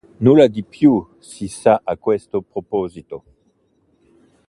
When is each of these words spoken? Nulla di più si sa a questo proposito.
Nulla 0.23 0.47
di 0.47 0.63
più 0.63 1.07
si 1.19 1.47
sa 1.47 1.79
a 1.83 1.95
questo 1.95 2.41
proposito. 2.41 3.23